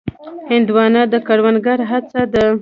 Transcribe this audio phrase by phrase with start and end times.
[0.49, 2.45] هندوانه د کروندګرو هڅه ده.